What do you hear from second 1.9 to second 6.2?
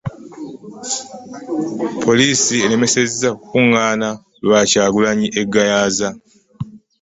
Poliisi eremesezza okukungaana lwa Kyagulanyi e Gayaza